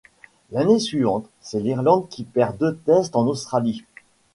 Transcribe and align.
L'anne 0.51 0.79
suivante, 0.79 1.29
c'est 1.41 1.59
l'Irlande 1.59 2.09
qui 2.09 2.23
perd 2.23 2.57
deux 2.57 2.75
tests 2.75 3.15
en 3.15 3.27
australie. 3.27 3.85